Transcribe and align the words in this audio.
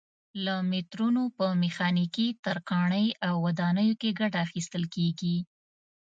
له 0.45 0.55
مترونو 0.71 1.23
په 1.37 1.45
میخانیکي، 1.63 2.27
ترکاڼۍ 2.45 3.07
او 3.27 3.33
ودانیو 3.45 3.99
کې 4.01 4.09
ګټه 4.19 4.37
اخیستل 4.45 4.83
کېږي. 4.95 5.37